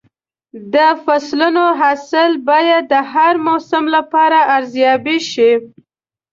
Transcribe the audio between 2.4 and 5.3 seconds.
باید د هر موسم لپاره ارزیابي